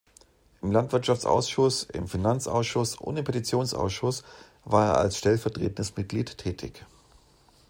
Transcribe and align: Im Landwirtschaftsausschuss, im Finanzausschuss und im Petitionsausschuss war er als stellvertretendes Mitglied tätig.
Im 0.63 0.71
Landwirtschaftsausschuss, 0.71 1.83
im 1.83 2.07
Finanzausschuss 2.07 2.95
und 2.95 3.17
im 3.17 3.23
Petitionsausschuss 3.23 4.23
war 4.65 4.87
er 4.87 4.97
als 4.97 5.19
stellvertretendes 5.19 5.95
Mitglied 5.95 6.39
tätig. 6.39 6.83